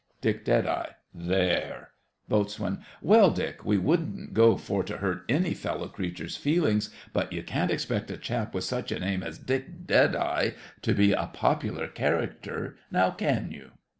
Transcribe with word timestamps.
DICK. 0.19 0.45
There! 1.13 1.85
BOAT. 2.27 2.59
Well, 3.03 3.29
Dick, 3.29 3.63
we 3.63 3.77
wouldn't 3.77 4.33
go 4.33 4.57
for 4.57 4.81
to 4.83 4.97
hurt 4.97 5.23
any 5.29 5.53
fellow 5.53 5.87
creature's 5.89 6.35
feelings, 6.35 6.89
but 7.13 7.31
you 7.31 7.43
can't 7.43 7.69
expect 7.69 8.09
a 8.09 8.17
chap 8.17 8.55
with 8.55 8.63
such 8.63 8.91
a 8.91 8.99
name 8.99 9.21
as 9.21 9.37
Dick 9.37 9.85
Deadeye 9.85 10.53
to 10.81 10.95
be 10.95 11.11
a 11.13 11.27
popular 11.27 11.85
character—now 11.87 13.11
can 13.11 13.51
you? 13.51 13.73